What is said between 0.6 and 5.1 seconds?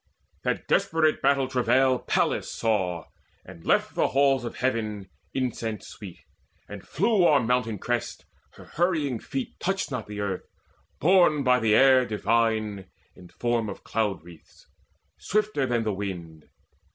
desperate battle travail Pallas saw, And left the halls of Heaven